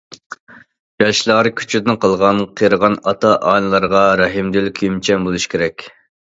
[1.03, 5.91] ياشلار كۈچىدىن قالغان قېرىغان ئاتا- ئانىلىرىغا رەھىمدىل، كۆيۈمچان بولۇشى كېرەك.